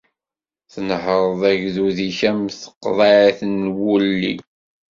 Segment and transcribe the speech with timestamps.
[0.73, 4.33] Tnehreḍ agdud-ik am tqeḍɛit n wulli.